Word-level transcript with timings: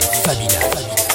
Fabina. 0.00 0.60
Fabina. 0.60 1.09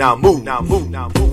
Now 0.00 0.16
move. 0.16 0.42
Now 0.44 0.62
move. 0.62 0.90
Now 0.90 1.10
move. 1.14 1.29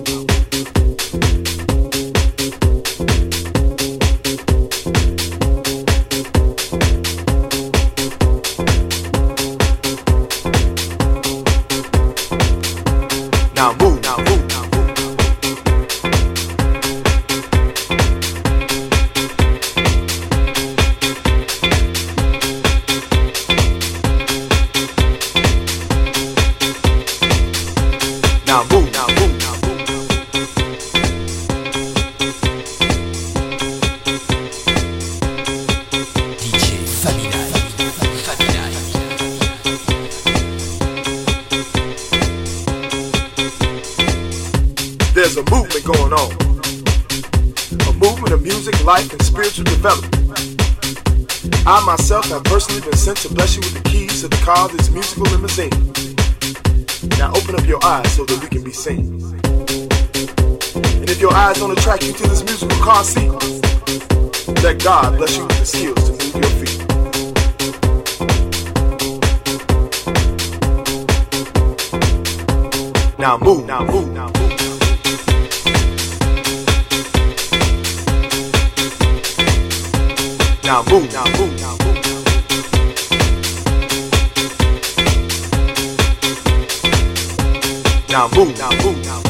boom. 80.99 81.09
Now 81.09 81.23
boom. 81.37 81.55
Now 81.57 81.77
boom. 81.77 81.95
Now 88.09 88.27
boom. 88.29 88.53
Now 88.53 88.69
boom. 88.69 89.01
Now 89.03 89.21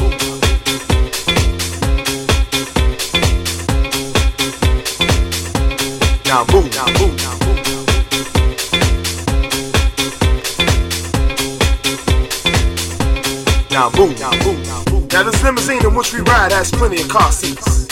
boom. 13.90 14.14
Now 14.14 14.30
boom. 14.40 14.62
Now 14.62 14.84
boom. 14.84 15.08
Now 15.08 15.22
this 15.22 15.42
limousine 15.42 15.84
in 15.84 15.94
which 15.94 16.14
we 16.14 16.20
ride 16.20 16.52
has 16.52 16.70
plenty 16.70 17.02
of 17.02 17.08
car 17.08 17.30
seats 17.30 17.88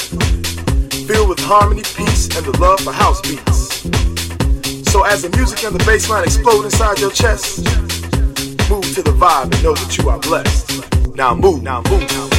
filled 1.07 1.29
with 1.29 1.39
harmony, 1.41 1.83
peace, 1.95 2.35
and 2.37 2.45
the 2.47 2.59
love 2.59 2.81
for 2.81 2.93
house 2.93 3.21
beats 3.21 3.46
as 5.07 5.23
the 5.23 5.31
music 5.37 5.63
and 5.65 5.75
the 5.75 5.85
bass 5.85 6.11
line 6.11 6.25
explode 6.25 6.65
inside 6.65 6.99
your 6.99 7.11
chest. 7.11 7.59
Move 8.69 8.85
to 8.95 9.03
the 9.03 9.15
vibe 9.17 9.45
and 9.45 9.63
know 9.63 9.75
that 9.75 9.97
you 9.97 10.09
are 10.09 10.19
blessed. 10.19 11.15
Now 11.15 11.35
move, 11.35 11.63
now 11.63 11.81
move, 11.83 12.11
now 12.11 12.23
move. 12.23 12.36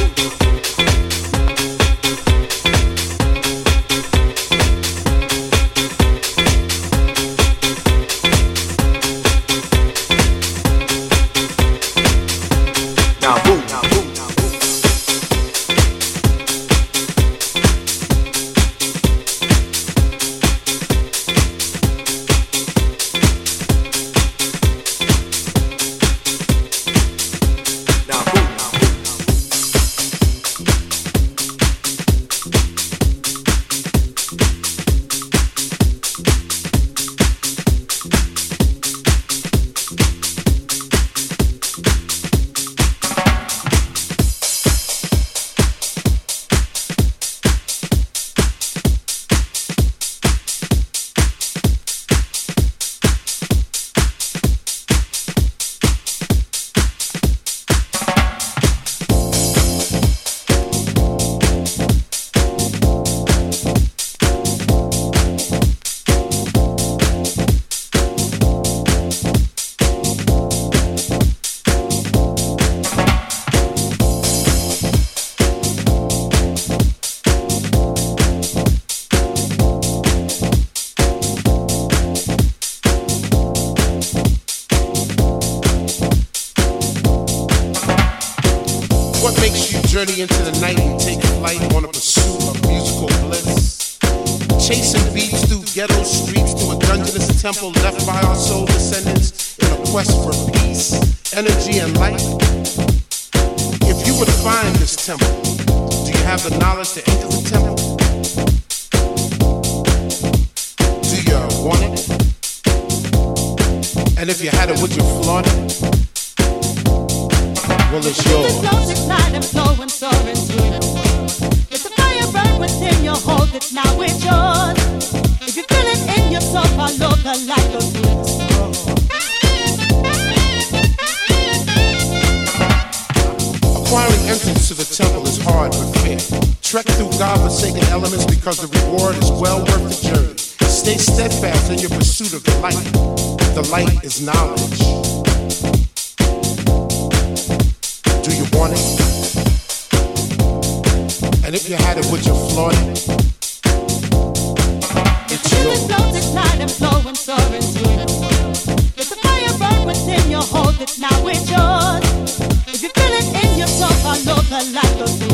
relatos 164.72 165.27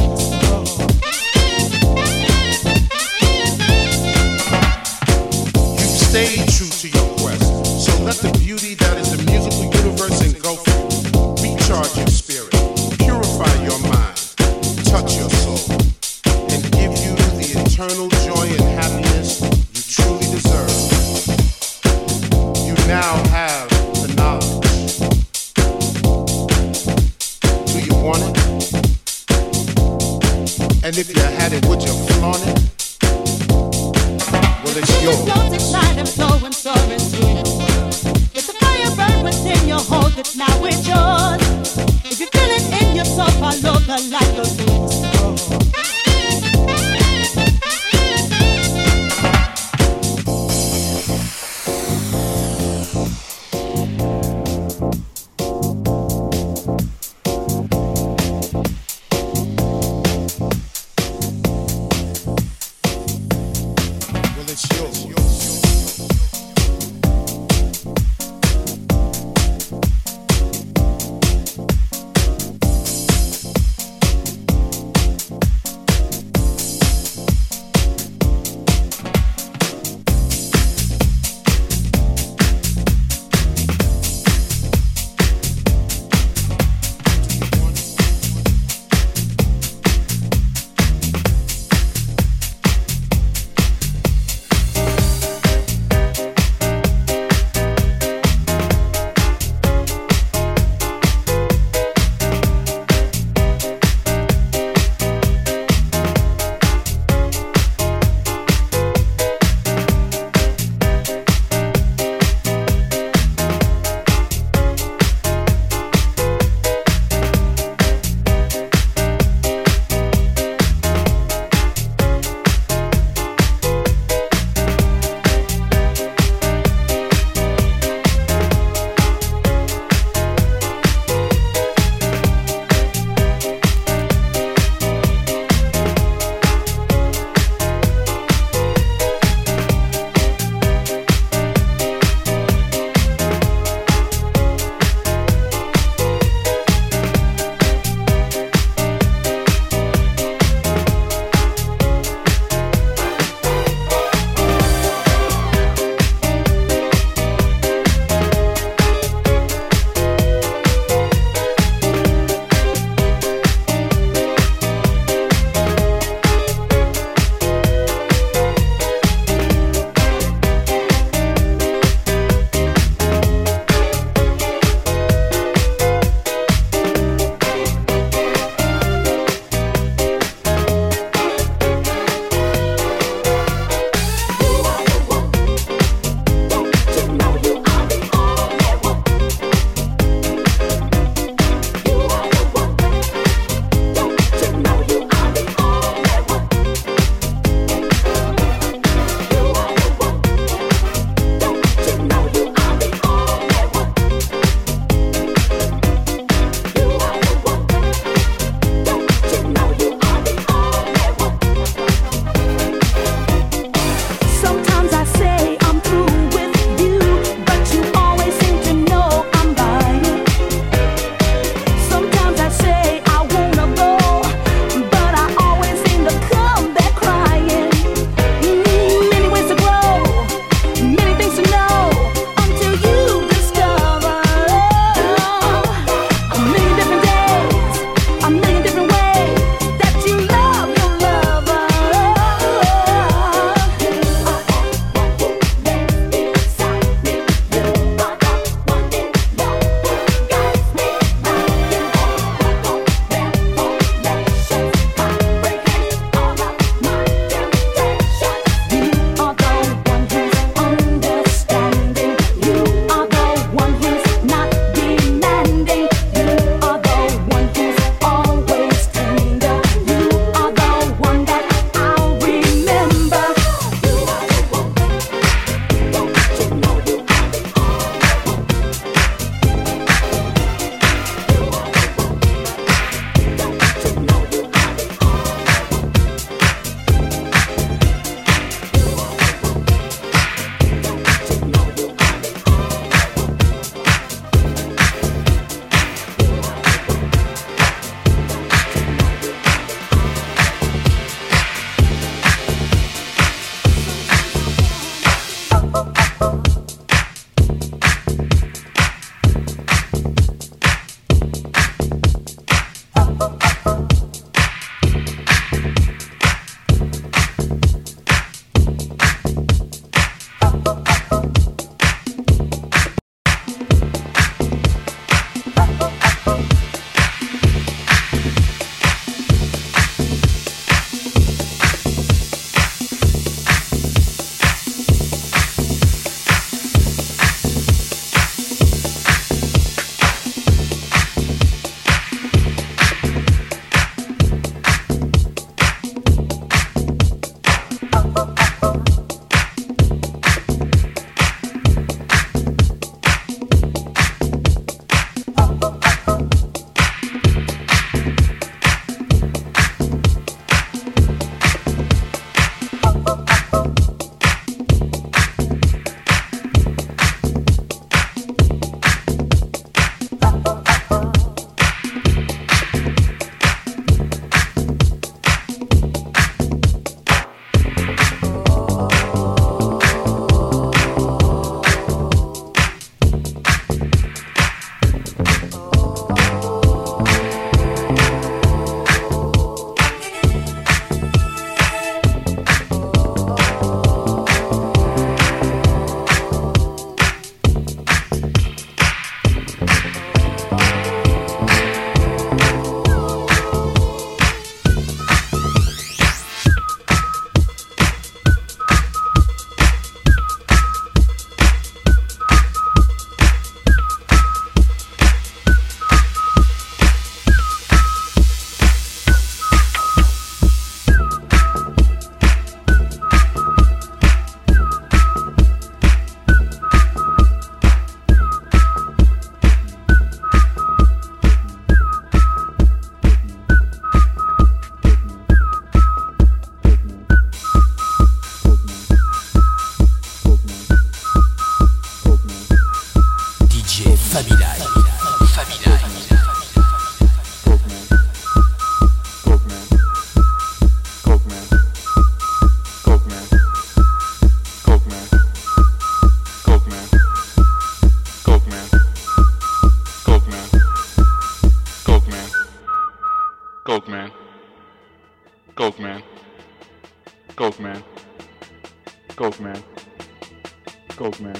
Coke 470.96 471.20
man. 471.20 471.34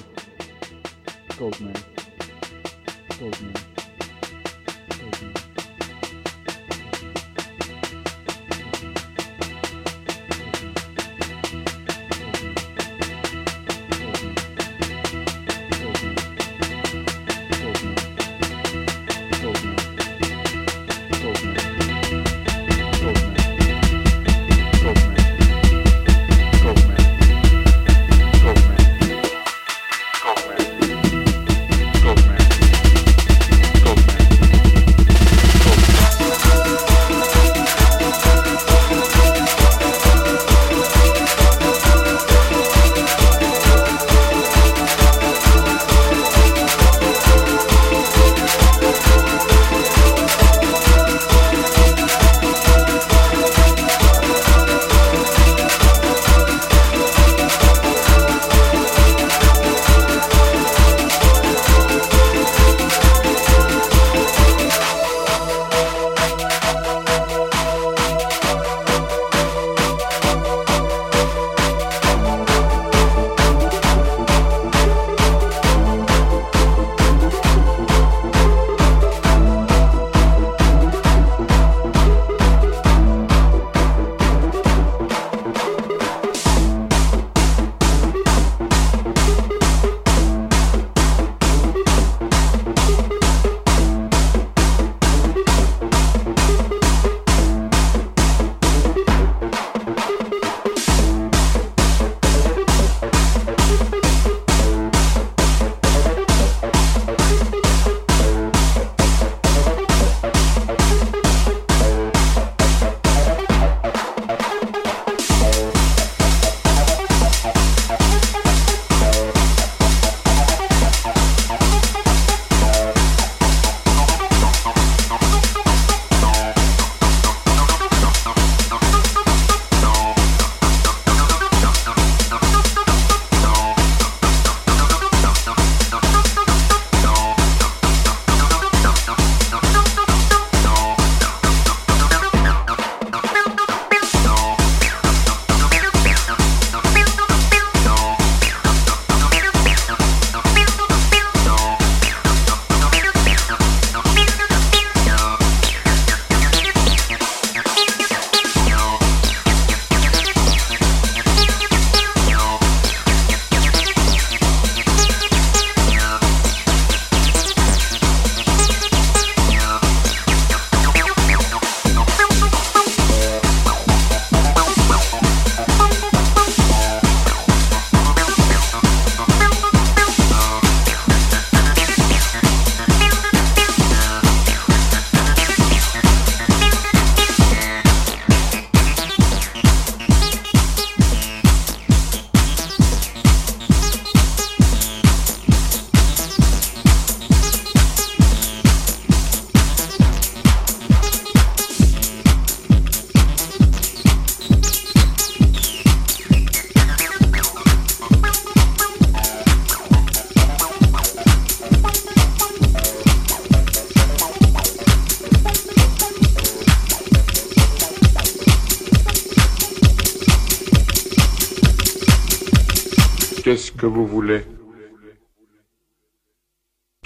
Coke 1.38 1.60
man. 1.60 1.74
Coke 3.18 3.40
man. 3.40 3.73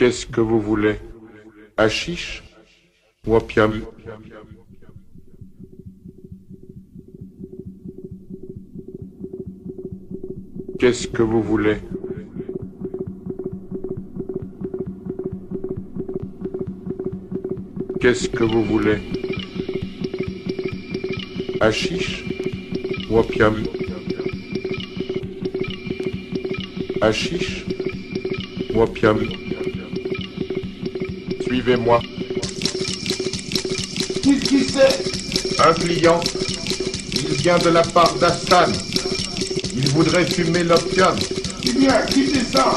Qu'est-ce 0.09 0.24
que 0.24 0.40
vous 0.40 0.59
voulez? 0.59 0.97
Achiche 1.76 2.43
ou 3.26 3.36
Qu'est-ce 10.78 11.09
que 11.09 11.22
vous 11.22 11.43
voulez? 11.43 11.76
Qu'est-ce 18.01 18.30
que 18.30 18.44
vous 18.44 18.64
voulez? 18.64 18.97
Achiche 21.60 22.24
ou 23.10 23.18
opium? 23.18 23.56
Achiche 27.02 27.66
ou 28.72 28.80
Suivez-moi. 31.49 32.03
Qu'est-ce 34.23 34.45
qui 34.49 34.65
c'est? 34.65 35.61
Un 35.66 35.73
client. 35.73 36.20
Il 37.15 37.37
vient 37.37 37.57
de 37.57 37.70
la 37.70 37.81
part 37.83 38.15
d'Hassan. 38.16 38.70
Il 39.75 39.89
voudrait 39.89 40.27
fumer 40.27 40.62
l'opium. 40.62 41.16
Eh 41.65 41.73
bien, 41.73 42.03
quittez 42.03 42.45
ça? 42.53 42.77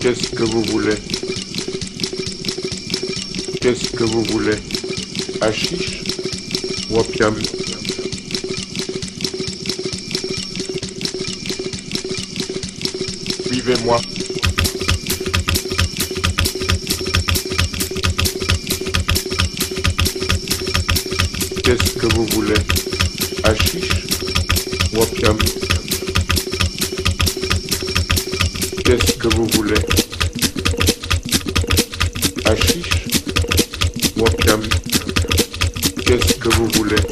Qu'est-ce 0.00 0.30
que 0.30 0.44
vous 0.44 0.62
voulez? 0.62 0.96
Qu'est-ce 3.60 3.90
que 3.90 4.04
vous 4.04 4.22
voulez? 4.24 4.56
Achiche 5.42 6.02
ou 6.88 7.00
opium? 7.00 7.36
Suivez-moi. 13.46 14.00
Que 22.08 22.14
vous 22.16 22.26
voulez. 22.26 22.54
Hachiche 23.44 23.88
ou 24.92 25.00
opium. 25.00 25.38
Qu'est-ce 28.84 29.12
que 29.14 29.28
vous 29.28 29.46
voulez. 29.54 29.80
Hachiche 32.44 33.06
ou 34.18 34.22
opium. 34.22 34.60
Qu'est-ce 36.04 36.34
que 36.34 36.48
vous 36.56 36.68
voulez. 36.74 37.02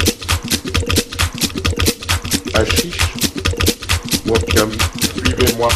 Hachiche 2.55 2.99
ou 4.27 4.35
opium. 4.35 4.71
Suivez-moi. 5.17 5.69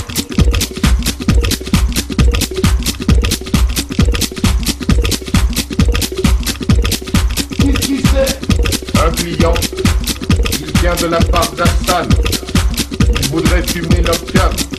De 11.01 11.07
la 11.07 11.19
part 11.19 11.51
d'Assan. 11.53 12.09
Il 13.21 13.29
voudrait 13.29 13.63
fumer 13.63 14.03
l'opium. 14.03 14.76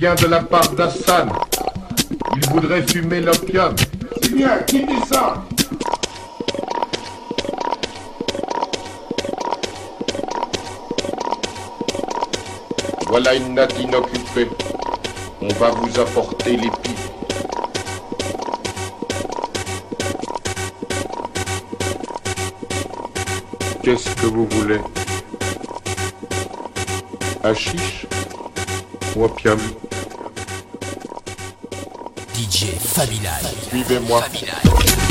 Vient 0.00 0.14
de 0.14 0.28
la 0.28 0.40
part 0.40 0.70
d'Assan. 0.70 1.28
Il 2.34 2.48
voudrait 2.48 2.82
fumer 2.86 3.20
l'opium. 3.20 3.76
C'est 4.22 4.34
bien, 4.34 4.56
quittez 4.66 4.94
ça? 5.06 5.44
Voilà 13.08 13.34
une 13.34 13.52
natte 13.54 13.78
inoccupée. 13.78 14.48
On 15.42 15.48
va 15.48 15.70
vous 15.72 16.00
apporter 16.00 16.56
les 16.56 16.70
pipes. 16.82 16.98
Qu'est-ce 23.82 24.08
que 24.16 24.26
vous 24.26 24.46
voulez? 24.46 24.80
Hachiche 27.44 28.06
ou 29.14 29.24
opium? 29.24 29.58
DJ 32.60 32.78
Family 32.78 33.20
Suivez-moi. 33.70 34.20
Family 34.20 35.09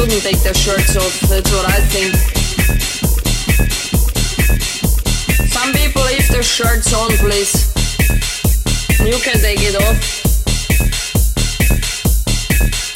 shouldn't 0.00 0.22
take 0.22 0.42
their 0.42 0.54
shirts 0.54 0.96
off, 0.96 1.20
that's 1.28 1.52
what 1.52 1.66
I 1.68 1.78
think. 1.92 2.14
Some 5.52 5.72
people 5.74 6.02
leave 6.04 6.26
their 6.28 6.42
shirts 6.42 6.94
on, 6.94 7.10
please. 7.18 7.68
You 9.04 9.18
can 9.20 9.38
take 9.40 9.60
it 9.60 9.76
off. 9.76 10.00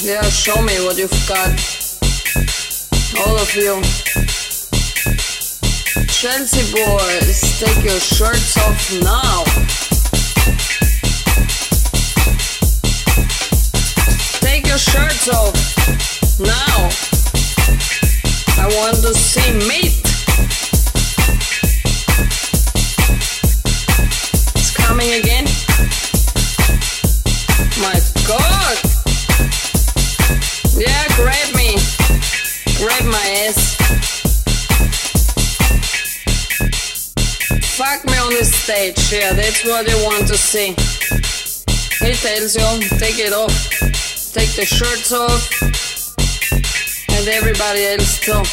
Yeah, 0.01 0.23
show 0.23 0.59
me 0.63 0.83
what 0.83 0.97
you've 0.97 1.11
got. 1.27 1.51
All 3.21 3.37
of 3.37 3.53
you. 3.53 3.83
Chelsea 6.07 6.65
boys, 6.73 7.59
take 7.59 7.83
your 7.85 7.99
shirts 7.99 8.57
off 8.57 8.91
now. 9.03 9.43
Take 14.41 14.65
your 14.65 14.79
shirts 14.79 15.29
off 15.29 15.74
now. 16.39 16.89
I 18.57 18.67
want 18.77 18.97
to 18.97 19.13
see 19.13 19.51
meat. 19.69 20.01
It's 24.55 24.75
coming 24.75 25.13
again. 25.13 25.45
My 27.79 27.99
god. 28.27 28.77
Yeah, 30.75 31.05
grab 31.15 31.55
me. 31.55 31.77
Grab 32.79 33.05
my 33.05 33.25
ass. 33.45 33.75
Fuck 37.77 38.05
me 38.05 38.17
on 38.17 38.33
the 38.33 38.45
stage, 38.45 39.11
yeah, 39.13 39.33
that's 39.33 39.63
what 39.65 39.85
they 39.85 39.95
want 40.03 40.27
to 40.27 40.37
see. 40.37 40.75
He 42.05 42.13
tells 42.13 42.55
you, 42.55 42.89
take 42.97 43.19
it 43.19 43.33
off. 43.33 43.53
Take 44.33 44.53
the 44.55 44.65
shirts 44.65 45.13
off. 45.13 45.94
And 47.17 47.29
everybody 47.29 47.85
else 47.85 48.19
too. 48.19 48.43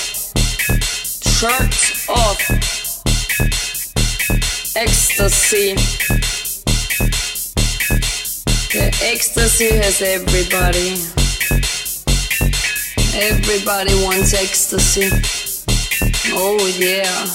Shirts 1.28 2.08
off. 2.08 2.38
Ecstasy. 4.76 5.74
The 8.72 8.86
ecstasy 9.02 9.76
has 9.76 10.00
everybody. 10.00 10.94
Everybody 13.14 13.94
wants 14.04 14.32
ecstasy. 14.32 15.10
Oh 16.32 16.64
yeah. 16.78 17.26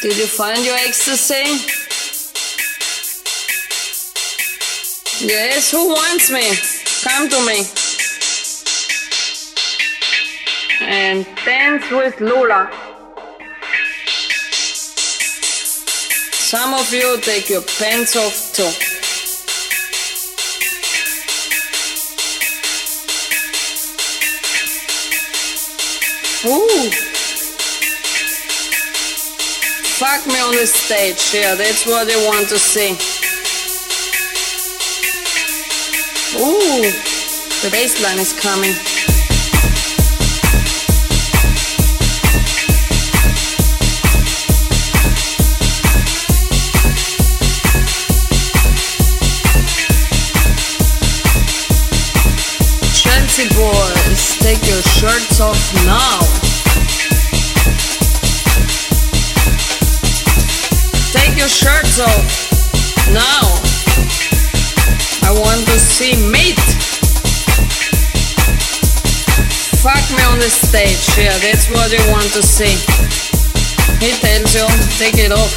Did 0.00 0.16
you 0.16 0.26
find 0.26 0.64
your 0.64 0.76
ecstasy? 0.76 1.76
Yes, 5.26 5.70
who 5.70 5.88
wants 5.88 6.30
me? 6.30 6.56
Come 7.02 7.28
to 7.28 7.46
me. 7.46 7.87
And 10.90 11.26
dance 11.44 11.90
with 11.90 12.18
Lola. 12.18 12.70
Some 16.32 16.72
of 16.72 16.90
you 16.94 17.20
take 17.20 17.50
your 17.50 17.60
pants 17.60 18.16
off 18.16 18.54
too. 18.54 18.64
Ooh. 26.48 26.90
Fuck 29.98 30.26
me 30.26 30.40
on 30.40 30.52
the 30.56 30.66
stage, 30.66 31.34
yeah, 31.34 31.54
that's 31.54 31.84
what 31.84 32.06
they 32.06 32.16
want 32.26 32.48
to 32.48 32.58
see. 32.58 32.92
Ooh, 36.38 36.80
the 37.60 37.68
bass 37.70 38.02
line 38.02 38.18
is 38.18 38.32
coming. 38.40 38.87
Sexy 53.38 53.54
boys, 53.54 54.36
take 54.40 54.66
your 54.66 54.82
shirts 54.82 55.40
off 55.40 55.54
now. 55.86 56.18
Take 61.14 61.38
your 61.38 61.46
shirts 61.46 62.00
off 62.00 62.26
now. 63.14 63.46
I 65.22 65.30
want 65.38 65.64
to 65.68 65.78
see 65.78 66.16
meat. 66.32 66.58
Fuck 69.82 70.02
me 70.10 70.22
on 70.24 70.40
the 70.40 70.50
stage, 70.50 70.98
yeah, 71.16 71.38
that's 71.38 71.70
what 71.70 71.92
you 71.92 72.02
want 72.10 72.26
to 72.32 72.42
see. 72.42 72.74
He 74.04 74.10
tells 74.18 74.52
you, 74.52 74.66
take 74.98 75.14
it 75.16 75.30
off, 75.30 75.54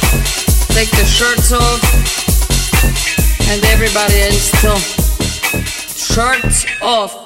take 0.68 0.90
the 0.92 1.04
shirts 1.04 1.50
off, 1.50 1.82
and 3.50 3.64
everybody 3.64 4.20
else 4.20 4.52
too. 4.62 4.78
Shirts 5.98 6.64
off. 6.80 7.21